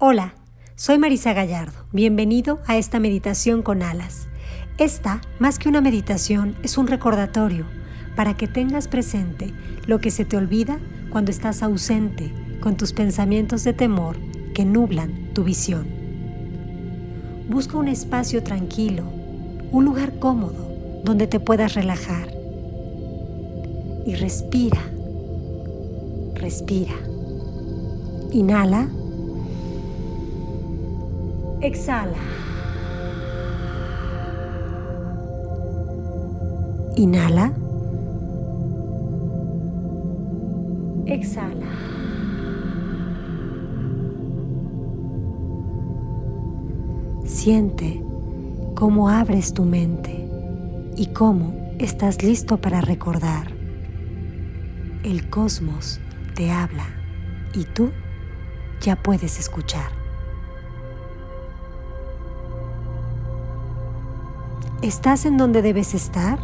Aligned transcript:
Hola, 0.00 0.34
soy 0.76 0.96
Marisa 0.96 1.32
Gallardo. 1.32 1.76
Bienvenido 1.90 2.60
a 2.68 2.76
esta 2.76 3.00
meditación 3.00 3.62
con 3.62 3.82
alas. 3.82 4.28
Esta, 4.78 5.20
más 5.40 5.58
que 5.58 5.68
una 5.68 5.80
meditación, 5.80 6.54
es 6.62 6.78
un 6.78 6.86
recordatorio 6.86 7.66
para 8.14 8.36
que 8.36 8.46
tengas 8.46 8.86
presente 8.86 9.52
lo 9.88 10.00
que 10.00 10.12
se 10.12 10.24
te 10.24 10.36
olvida 10.36 10.78
cuando 11.10 11.32
estás 11.32 11.64
ausente 11.64 12.32
con 12.60 12.76
tus 12.76 12.92
pensamientos 12.92 13.64
de 13.64 13.72
temor 13.72 14.16
que 14.54 14.64
nublan 14.64 15.34
tu 15.34 15.42
visión. 15.42 15.88
Busca 17.48 17.76
un 17.76 17.88
espacio 17.88 18.44
tranquilo, 18.44 19.02
un 19.72 19.84
lugar 19.84 20.20
cómodo 20.20 21.02
donde 21.02 21.26
te 21.26 21.40
puedas 21.40 21.74
relajar. 21.74 22.28
Y 24.06 24.14
respira, 24.14 24.78
respira. 26.36 26.94
Inhala. 28.30 28.88
Exhala. 31.60 32.16
Inhala. 36.94 37.52
Exhala. 41.06 41.66
Siente 47.24 48.04
cómo 48.76 49.08
abres 49.08 49.52
tu 49.52 49.64
mente 49.64 50.28
y 50.96 51.06
cómo 51.06 51.74
estás 51.80 52.22
listo 52.22 52.58
para 52.58 52.80
recordar. 52.80 53.48
El 55.02 55.28
cosmos 55.28 55.98
te 56.36 56.52
habla 56.52 56.86
y 57.52 57.64
tú 57.64 57.90
ya 58.80 58.94
puedes 58.94 59.40
escuchar. 59.40 59.97
Estás 64.82 65.26
en 65.26 65.36
donde 65.36 65.60
debes 65.60 65.92
estar, 65.92 66.38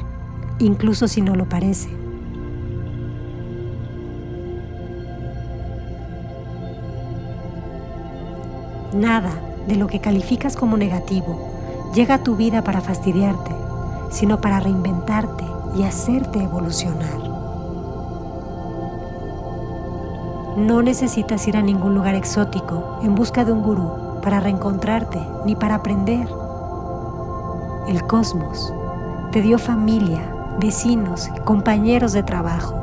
incluso 0.59 1.07
si 1.07 1.23
no 1.23 1.37
lo 1.37 1.49
parece. 1.49 1.89
Nada 8.93 9.31
de 9.69 9.77
lo 9.77 9.87
que 9.87 10.01
calificas 10.01 10.57
como 10.57 10.77
negativo 10.77 11.49
llega 11.95 12.17
a 12.17 12.23
tu 12.25 12.35
vida 12.35 12.65
para 12.65 12.81
fastidiarte, 12.81 13.53
sino 14.11 14.41
para 14.41 14.59
reinventarte 14.59 15.45
y 15.77 15.85
hacerte 15.85 16.43
evolucionar. 16.43 17.19
No 20.57 20.83
necesitas 20.83 21.47
ir 21.47 21.57
a 21.57 21.63
ningún 21.63 21.95
lugar 21.95 22.17
exótico 22.17 22.99
en 23.05 23.15
busca 23.15 23.45
de 23.45 23.53
un 23.53 23.63
gurú 23.63 24.21
para 24.23 24.41
reencontrarte 24.41 25.21
ni 25.47 25.55
para 25.55 25.77
aprender 25.77 26.27
el 27.89 28.03
cosmos, 28.07 28.73
te 29.33 29.43
dio 29.43 29.59
familia, 29.59 30.21
vecinos, 30.61 31.29
compañeros 31.45 32.13
de 32.13 32.23
trabajo, 32.23 32.75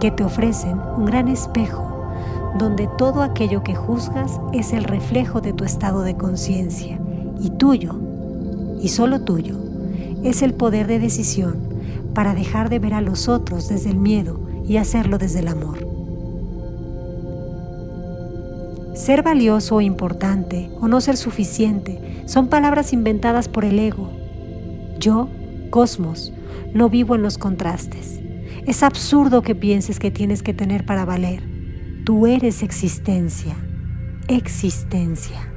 que 0.00 0.10
te 0.10 0.24
ofrecen 0.24 0.80
un 0.96 1.04
gran 1.04 1.28
espejo 1.28 1.90
donde 2.58 2.88
todo 2.98 3.22
aquello 3.22 3.62
que 3.62 3.74
juzgas 3.74 4.40
es 4.52 4.72
el 4.72 4.84
reflejo 4.84 5.40
de 5.40 5.52
tu 5.52 5.64
estado 5.64 6.02
de 6.02 6.16
conciencia 6.16 6.98
y 7.40 7.50
tuyo, 7.50 7.94
y 8.80 8.88
solo 8.88 9.22
tuyo, 9.22 9.56
es 10.22 10.42
el 10.42 10.54
poder 10.54 10.86
de 10.86 10.98
decisión 10.98 11.56
para 12.14 12.34
dejar 12.34 12.70
de 12.70 12.78
ver 12.78 12.94
a 12.94 13.00
los 13.00 13.28
otros 13.28 13.68
desde 13.68 13.90
el 13.90 13.96
miedo 13.96 14.40
y 14.66 14.78
hacerlo 14.78 15.18
desde 15.18 15.40
el 15.40 15.48
amor. 15.48 15.86
Ser 18.94 19.22
valioso 19.22 19.76
o 19.76 19.80
importante 19.80 20.70
o 20.80 20.88
no 20.88 21.00
ser 21.00 21.16
suficiente 21.16 22.22
son 22.26 22.48
palabras 22.48 22.92
inventadas 22.92 23.48
por 23.48 23.64
el 23.64 23.78
ego 23.78 24.19
yo, 25.00 25.28
cosmos, 25.70 26.32
no 26.72 26.88
vivo 26.88 27.16
en 27.16 27.22
los 27.22 27.38
contrastes. 27.38 28.20
Es 28.66 28.82
absurdo 28.82 29.42
que 29.42 29.54
pienses 29.54 29.98
que 29.98 30.10
tienes 30.10 30.42
que 30.42 30.54
tener 30.54 30.84
para 30.84 31.04
valer. 31.04 31.42
Tú 32.04 32.26
eres 32.26 32.62
existencia, 32.62 33.56
existencia. 34.28 35.50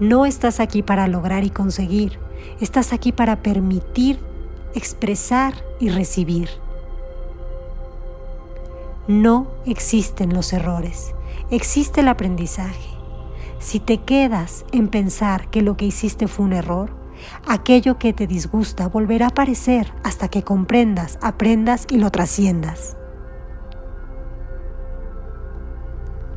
No 0.00 0.26
estás 0.26 0.60
aquí 0.60 0.82
para 0.82 1.06
lograr 1.06 1.44
y 1.44 1.50
conseguir, 1.50 2.18
estás 2.60 2.92
aquí 2.92 3.12
para 3.12 3.42
permitir, 3.42 4.18
expresar 4.74 5.54
y 5.78 5.88
recibir. 5.88 6.48
No 9.06 9.46
existen 9.66 10.34
los 10.34 10.52
errores, 10.52 11.14
existe 11.50 12.00
el 12.00 12.08
aprendizaje. 12.08 12.90
Si 13.60 13.78
te 13.78 13.98
quedas 13.98 14.64
en 14.72 14.88
pensar 14.88 15.48
que 15.50 15.62
lo 15.62 15.76
que 15.76 15.86
hiciste 15.86 16.26
fue 16.26 16.44
un 16.44 16.52
error, 16.52 17.03
Aquello 17.46 17.98
que 17.98 18.12
te 18.12 18.26
disgusta 18.26 18.88
volverá 18.88 19.26
a 19.26 19.28
aparecer 19.30 19.92
hasta 20.02 20.28
que 20.28 20.42
comprendas, 20.42 21.18
aprendas 21.22 21.86
y 21.90 21.98
lo 21.98 22.10
trasciendas. 22.10 22.96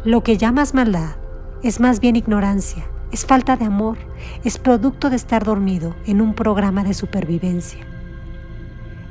Lo 0.03 0.23
que 0.23 0.37
llamas 0.37 0.73
maldad 0.73 1.15
es 1.63 1.79
más 1.79 1.99
bien 1.99 2.15
ignorancia, 2.15 2.85
es 3.11 3.25
falta 3.25 3.57
de 3.57 3.65
amor, 3.65 3.97
es 4.43 4.57
producto 4.57 5.09
de 5.09 5.15
estar 5.15 5.43
dormido 5.43 5.95
en 6.05 6.21
un 6.21 6.33
programa 6.33 6.83
de 6.83 6.93
supervivencia. 6.93 7.85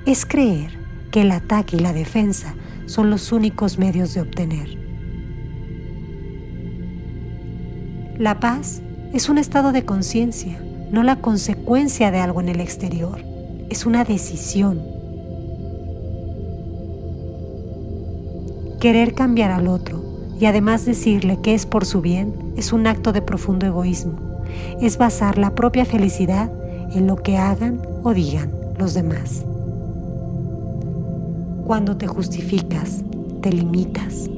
Es 0.06 0.24
creer 0.24 0.78
que 1.10 1.22
el 1.22 1.32
ataque 1.32 1.76
y 1.76 1.80
la 1.80 1.92
defensa 1.92 2.54
son 2.86 3.10
los 3.10 3.32
únicos 3.32 3.78
medios 3.78 4.14
de 4.14 4.20
obtener. 4.20 4.78
La 8.18 8.40
paz 8.40 8.80
es 9.12 9.28
un 9.28 9.38
estado 9.38 9.72
de 9.72 9.84
conciencia, 9.84 10.58
no 10.90 11.02
la 11.02 11.16
consecuencia 11.16 12.10
de 12.10 12.20
algo 12.20 12.40
en 12.40 12.48
el 12.48 12.60
exterior, 12.60 13.18
es 13.70 13.86
una 13.86 14.04
decisión. 14.04 14.80
Querer 18.80 19.14
cambiar 19.14 19.50
al 19.50 19.68
otro 19.68 20.02
y 20.38 20.44
además 20.46 20.84
decirle 20.84 21.40
que 21.42 21.54
es 21.54 21.66
por 21.66 21.84
su 21.84 22.00
bien 22.00 22.34
es 22.56 22.72
un 22.72 22.86
acto 22.86 23.12
de 23.12 23.22
profundo 23.22 23.66
egoísmo. 23.66 24.14
Es 24.80 24.98
basar 24.98 25.38
la 25.38 25.54
propia 25.54 25.84
felicidad 25.84 26.50
en 26.92 27.06
lo 27.06 27.16
que 27.16 27.36
hagan 27.36 27.80
o 28.02 28.14
digan 28.14 28.52
los 28.78 28.94
demás. 28.94 29.44
Cuando 31.66 31.96
te 31.96 32.06
justificas, 32.06 33.02
te 33.40 33.52
limitas. 33.52 34.30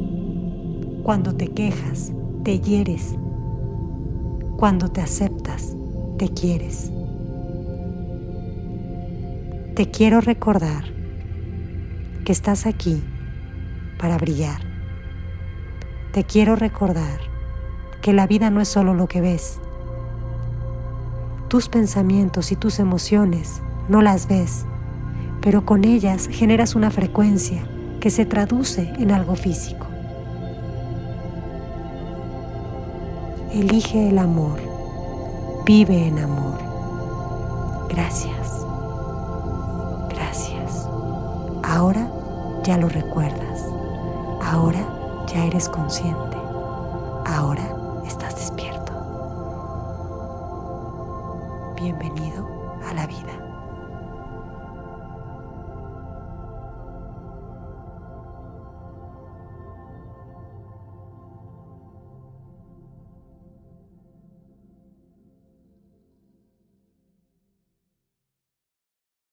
Cuando 1.03 1.35
te 1.35 1.49
quejas, 1.49 2.13
te 2.43 2.59
hieres. 2.61 3.15
Cuando 4.57 4.91
te 4.91 5.01
aceptas, 5.01 5.77
te 6.19 6.29
quieres. 6.29 6.91
Te 9.77 9.89
quiero 9.91 10.21
recordar 10.21 10.85
que 12.25 12.33
estás 12.33 12.67
aquí 12.67 13.03
para 13.99 14.19
brillar. 14.19 14.61
Te 16.13 16.25
quiero 16.25 16.57
recordar 16.57 17.21
que 18.03 18.13
la 18.13 18.27
vida 18.27 18.51
no 18.51 18.61
es 18.61 18.69
solo 18.69 18.95
lo 18.95 19.07
que 19.07 19.21
ves. 19.21 19.61
Tus 21.47 21.69
pensamientos 21.69 22.51
y 22.51 22.57
tus 22.57 22.81
emociones 22.81 23.63
no 23.89 24.03
las 24.03 24.27
ves, 24.27 24.67
pero 25.41 25.65
con 25.65 25.85
ellas 25.85 26.27
generas 26.27 26.75
una 26.75 26.91
frecuencia 26.91 27.63
que 28.01 28.11
se 28.11 28.27
traduce 28.27 28.93
en 28.99 29.13
algo 29.13 29.37
físico. 29.37 29.87
Elige 33.53 34.11
el 34.11 34.19
amor 34.19 34.68
Vive 35.69 36.07
en 36.07 36.19
amor. 36.19 36.59
Gracias. 37.91 38.65
Gracias. 40.09 40.89
Ahora 41.63 42.11
ya 42.65 42.79
lo 42.79 42.89
recuerdas. 42.89 43.67
Ahora 44.41 45.27
ya 45.27 45.45
eres 45.45 45.69
consciente. 45.69 46.39
Ahora 47.27 48.01
estás 48.07 48.37
despierto. 48.37 48.95
Bienvenido 51.79 52.49
a 52.89 52.95
la 52.95 53.07
vida. 53.07 53.48